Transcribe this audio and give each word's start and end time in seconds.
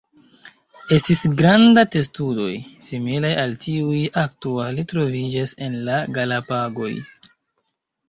Estis 0.95 1.19
granda 1.41 1.83
testudoj, 1.97 2.49
similaj 2.87 3.33
al 3.43 3.55
tiuj 3.69 4.01
aktuale 4.25 4.89
troviĝas 4.95 5.57
en 5.69 5.81
la 5.93 6.03
Galapagoj. 6.21 6.93